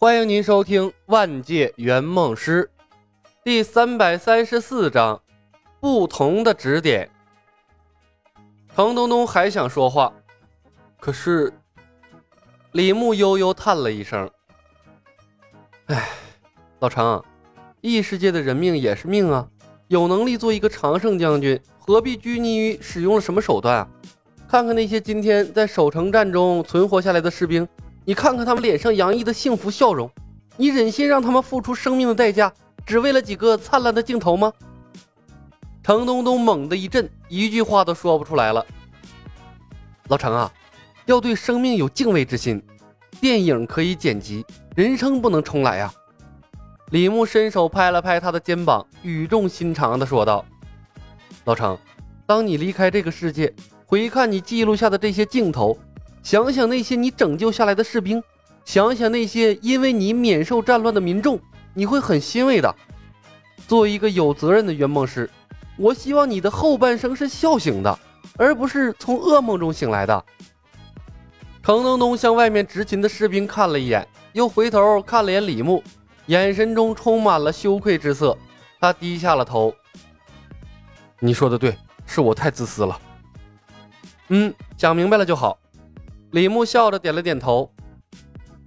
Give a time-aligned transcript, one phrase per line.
[0.00, 2.70] 欢迎您收听《万界圆梦师》
[3.42, 5.20] 第三百三十四章：
[5.80, 7.10] 不同的指点。
[8.76, 10.12] 程东东还想说话，
[11.00, 11.52] 可是
[12.70, 14.30] 李牧悠悠叹了一声
[15.86, 16.10] ：“哎，
[16.78, 17.20] 老程，
[17.80, 19.48] 异世界的人命也是命啊！
[19.88, 23.88] 有能力做一个常胜将军，何必拘泥于使用了什么手段啊？
[24.48, 27.66] 看看那些今天在守城战中存活下来的士兵。”
[28.08, 30.10] 你看看他们脸上洋溢的幸福笑容，
[30.56, 32.50] 你忍心让他们付出生命的代价，
[32.86, 34.50] 只为了几个灿烂的镜头吗？
[35.82, 38.64] 程东东猛地一震，一句话都说不出来了。
[40.04, 40.50] 老程啊，
[41.04, 42.62] 要对生命有敬畏之心。
[43.20, 44.42] 电影可以剪辑，
[44.74, 45.92] 人生不能重来呀！
[46.90, 50.42] 李牧伸手拍了拍他的肩膀，语重心长地说道
[51.44, 51.76] ：“老程，
[52.24, 55.78] 当你离开这个世界，回看你记录下的这些镜头。”
[56.28, 58.22] 想想那些你拯救下来的士兵，
[58.62, 61.40] 想想那些因为你免受战乱的民众，
[61.72, 62.76] 你会很欣慰的。
[63.66, 65.30] 作为一个有责任的圆梦师，
[65.78, 67.98] 我希望你的后半生是笑醒的，
[68.36, 70.22] 而不是从噩梦中醒来的。
[71.62, 75.82] 程东东向外面执勤的士兵看了一眼，又回头看了眼李牧，
[76.26, 78.36] 眼神中充满了羞愧之色。
[78.78, 79.74] 他低下了头
[81.20, 83.00] ：“你说的对，是我太自私了。
[84.28, 85.58] 嗯，想明白了就好。”
[86.32, 87.70] 李牧笑着点了点头，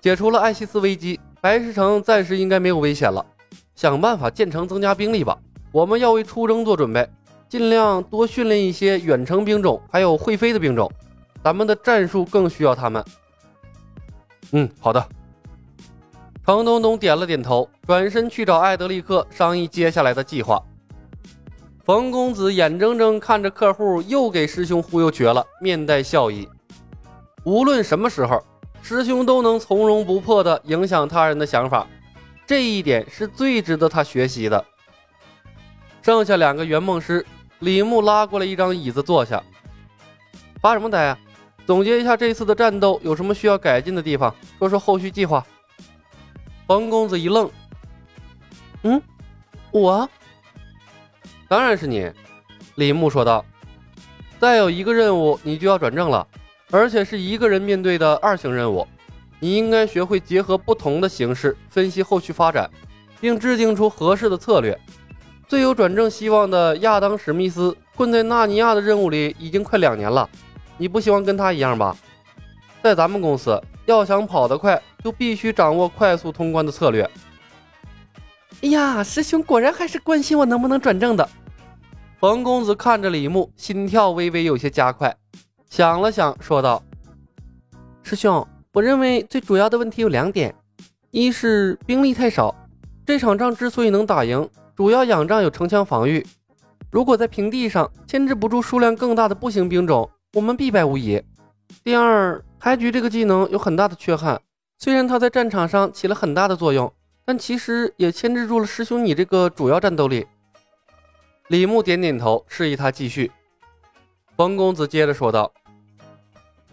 [0.00, 3.24] 解除了艾希斯危机，白石城暂时应该没有危险了。
[3.74, 5.36] 想办法建成增加兵力吧，
[5.72, 7.08] 我们要为出征做准备，
[7.48, 10.88] 尽量多训练一些远程兵种，还有会飞的兵种。
[11.42, 13.04] 咱们的战术更需要他们。
[14.52, 15.04] 嗯，好的。
[16.46, 20.62] 程东东点了点头，转身去找艾德利克商议接下来的计划。
[21.84, 26.48] 冯公子眼睁睁看着客户又给师兄忽悠瘸了，面带笑意。
[27.48, 28.44] 无论什么时候，
[28.82, 31.86] 师兄都能从容不迫地影响他人的想法，
[32.46, 34.62] 这一点是最值得他学习的。
[36.02, 37.24] 剩下两个圆梦师，
[37.60, 39.42] 李牧拉过来一张椅子坐下。
[40.60, 41.18] 发什么呆啊？
[41.66, 45.42] 总结一下这次的战斗有什么需要改进的地方，说说后续计划。
[46.66, 47.50] 冯公子一愣
[48.84, 49.00] ：“嗯，
[49.70, 50.06] 我？
[51.48, 52.12] 当然是你。”
[52.76, 53.42] 李牧说道
[54.38, 56.28] ：“再有一个任务，你就要转正了。”
[56.70, 58.86] 而且是一个人面对的二型任务，
[59.40, 62.68] 你应该学会结合不同的形式分析后续发展，
[63.20, 64.78] 并制定出合适的策略。
[65.46, 70.28] 最有转正希望的亚当·史密斯困在纳尼亚的任务里已经快两年了，
[70.76, 71.96] 你不希望跟他一样吧？
[72.82, 77.08] 在咱们公司，要想跑得快，就必须掌握快速通关的策略。
[78.60, 81.26] 哎呀，师兄果然还是关心我能不能转正的。
[82.20, 85.16] 冯公子看着李牧，心跳微微有些加快。
[85.68, 86.82] 想了想，说道
[88.02, 90.54] ：“师兄，我认为最主要的问题有两点，
[91.10, 92.54] 一是兵力太少。
[93.04, 96.26] 这场仗之所以能打赢，主要仰仗有城墙防御。
[96.90, 101.22] 如果在平地上牵制不住数量更大的步行兵种，我们必败无疑。
[101.84, 104.40] 第二，牌局这个技能有很大的缺憾，
[104.78, 106.90] 虽然它在战场上起了很大的作用，
[107.26, 110.26] 但其实也牵制住了师兄你这个主要战斗力。”
[111.48, 113.30] 李牧点点头，示意他继续。
[114.36, 115.52] 冯公子接着说道。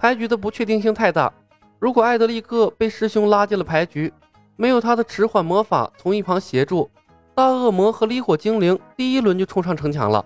[0.00, 1.30] 牌局的不确定性太大，
[1.78, 4.10] 如果艾德利克被师兄拉进了牌局，
[4.56, 6.90] 没有他的迟缓魔法从一旁协助，
[7.34, 10.24] 大恶魔和离火精灵第一轮就冲上城墙了。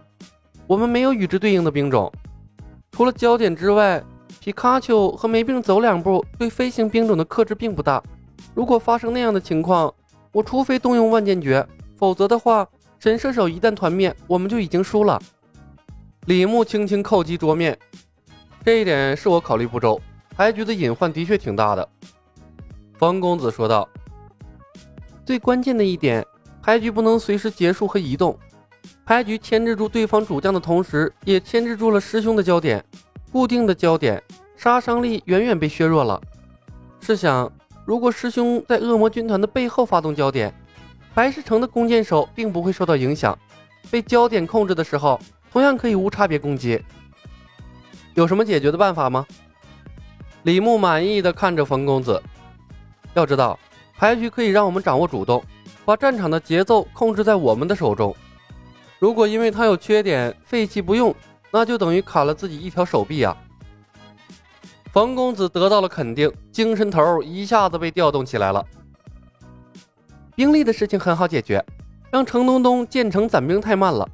[0.68, 2.12] 我们没有与之对应的兵种，
[2.92, 4.00] 除了焦点之外，
[4.38, 8.00] 皮卡丘和梅病走两步对飞行兵种的克制并不大。
[8.54, 9.92] 如果发生那样的情况，
[10.30, 12.64] 我除非动用万剑诀，否则的话，
[13.00, 15.20] 神射手一旦团灭，我们就已经输了。
[16.26, 17.76] 李牧轻轻叩击桌面。
[18.64, 20.00] 这一点是我考虑不周，
[20.34, 21.86] 牌局的隐患的确挺大的。
[22.96, 23.86] 方公子说道
[25.22, 26.24] ：“最关键的一点，
[26.62, 28.34] 牌局不能随时结束和移动。
[29.04, 32.82] 牌局牵制住对方主将的同时，也牵制住了师兄的焦点，
[33.30, 34.22] 固定的焦点，
[34.56, 36.18] 杀伤力远远被削弱了。
[37.02, 37.52] 试想，
[37.84, 40.50] 如果师兄在恶魔军团的背后发动焦点，
[41.12, 43.38] 白石城的弓箭手并不会受到影响，
[43.90, 45.20] 被焦点控制的时候，
[45.52, 46.82] 同样可以无差别攻击。”
[48.14, 49.26] 有什么解决的办法吗？
[50.44, 52.22] 李牧满意的看着冯公子。
[53.14, 53.58] 要知道，
[53.96, 55.42] 牌局可以让我们掌握主动，
[55.84, 58.14] 把战场的节奏控制在我们的手中。
[59.00, 61.14] 如果因为他有缺点废弃不用，
[61.50, 63.36] 那就等于砍了自己一条手臂啊！
[64.92, 68.64] 冯公子得到了肯定，精神头一下子被调动起来了。
[70.36, 71.64] 兵力的事情很好解决，
[72.12, 74.08] 让程东东建成攒兵太慢了。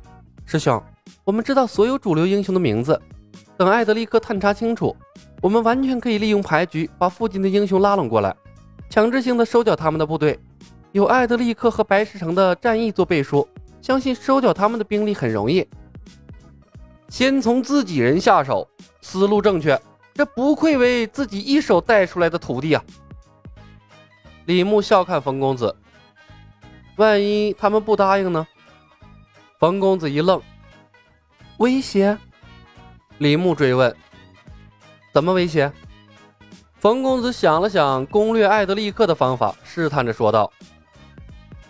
[0.46, 0.82] 师兄，
[1.22, 3.00] 我们知道所有主流英雄的名字。
[3.60, 4.96] 等艾德利克探查清楚，
[5.42, 8.34] 我们完全可以利用牌局把附近的英雄拉拢过来。
[8.88, 10.40] 强制性的收缴他们的部队。
[10.92, 13.46] 有艾德利克和白石城的战役做背书，
[13.82, 15.68] 相信收缴他们的兵力很容易。
[17.10, 18.66] 先从自己人下手，
[19.02, 19.78] 思路正确，
[20.14, 22.82] 这不愧为自己一手带出来的徒弟啊！
[24.46, 25.76] 李牧笑看冯公子，
[26.96, 28.46] 万一他们不答应呢？
[29.58, 30.40] 冯公子一愣，
[31.58, 32.16] 威胁？
[33.20, 33.94] 李牧追问
[35.12, 35.70] ：“怎么威胁？”
[36.80, 40.50] 冯公子想了想，攻略艾德利克的方法，试探着说道。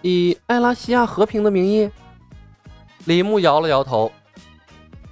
[0.00, 1.91] 以艾拉西亚和平的名义，
[3.06, 4.12] 李牧摇了摇头。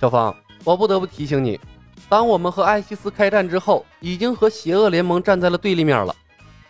[0.00, 0.32] 小芳，
[0.62, 1.58] 我不得不提醒你，
[2.08, 6.14] 当我们和艾希斯开战之后，已经和邪恶联盟站在了对立面了。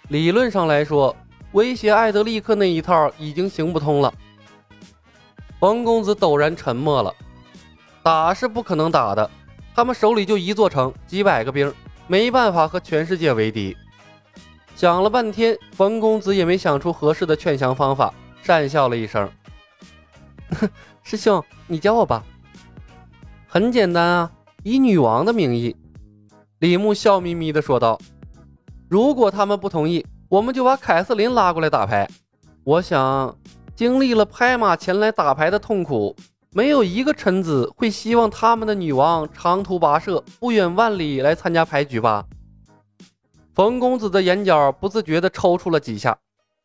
[0.09, 1.15] 理论上来说，
[1.53, 4.11] 威胁艾德利克那一套已经行不通了。
[5.61, 7.15] 冯公子陡然沉默了。
[8.03, 9.31] 打是不可能打的，
[9.79, 11.73] 他们手里就一座城，几百个兵，
[12.09, 13.77] 没办法和全世界为敌。
[14.75, 18.13] 想了半天，冯公子也没想出合适的劝降方法，
[18.45, 19.31] 讪笑了一声
[21.05, 22.25] ：“师兄，你教我吧。
[23.47, 24.33] 很简单啊，
[24.65, 25.77] 以女王的名义。”
[26.59, 27.97] 李牧笑眯眯地说道
[28.91, 32.05] ：“如果他们不同意，我们就把凯瑟琳拉过来打牌。
[32.65, 33.33] 我想，
[33.77, 36.17] 经历了拍马前来打牌的痛苦，
[36.51, 42.25] 没有一个臣子会希望他们的女王长途跋涉不远万里来参加牌局吧。”
[43.55, 46.17] 冯公子的眼角不自觉地抽搐了几下，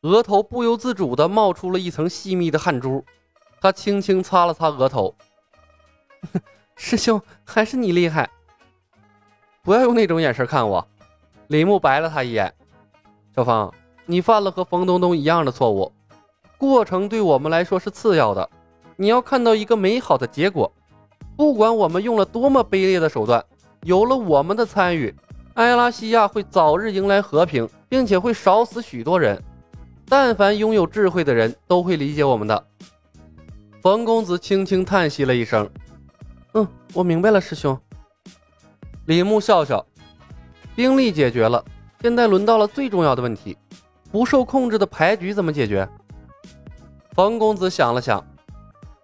[0.01, 3.03] 额头不由自主地冒出了一层细密的汗珠。
[3.59, 5.15] 他轻轻擦了擦额头
[6.75, 8.30] ：“师兄，还是你厉害。
[9.63, 10.88] 不要用那种眼神看我。”
[11.47, 12.53] 李牧白了他一眼
[13.35, 13.74] ：“小芳，
[14.06, 15.91] 你犯了和冯东东一样的错误。
[16.57, 18.50] 过程对我们来说是次要的，
[18.95, 20.72] 你要看到一个美好的结果。
[21.36, 23.44] 不管我们用了多么卑劣的手段，
[23.81, 25.13] 有了我们的参与。”
[25.56, 29.40] 埃拉西亚会早日迎来和平，并且会少死许多人。
[30.07, 32.66] 但凡拥有智慧的人都会理解我们的。
[33.81, 35.69] 冯公子轻轻叹息了一声
[36.54, 37.80] ：“嗯，我明白了，师兄。”
[39.06, 39.86] 李牧笑笑
[40.75, 41.63] ：“兵力解决了，
[42.01, 43.56] 现在轮到了最重要的问题——
[44.12, 45.88] 不受控制的牌局怎么解决？”
[47.13, 48.25] 冯公子想了想：“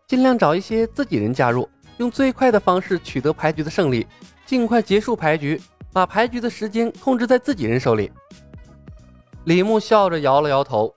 [0.10, 4.06] 尽量找一些自己人加入，用最快的方式取得牌局的胜利，
[4.46, 5.62] 尽快结束牌局。”
[5.92, 8.12] 把牌局的时间控制在自己人手里。
[9.46, 10.94] 李牧笑着摇了摇头：“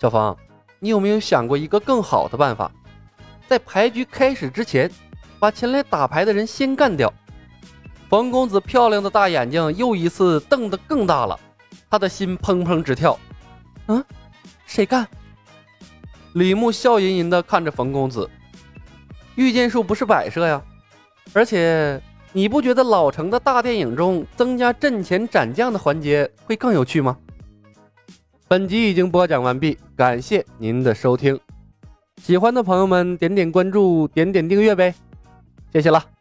[0.00, 0.36] 小芳，
[0.78, 2.70] 你有没有想过一个更好的办法？
[3.48, 4.88] 在牌局开始之前，
[5.40, 7.12] 把前来打牌的人先干掉。”
[8.08, 11.38] 冯公子漂亮的大眼睛又一次瞪得更大了，
[11.90, 13.18] 他的心砰砰直跳。
[13.88, 14.04] “嗯，
[14.64, 15.08] 谁干？”
[16.34, 18.30] 李牧笑吟吟地看着冯公子
[19.36, 20.62] ：“御剑术不是摆设呀，
[21.32, 22.00] 而且……”
[22.32, 27.18] 你不觉得老成的大电影中增加阵前斩将的环节会更有趣吗？
[28.46, 31.36] 本集已经播讲完毕，感谢您的收听。
[32.22, 34.94] 喜欢的朋友们点点关注，点点订阅呗，
[35.72, 36.19] 谢谢了。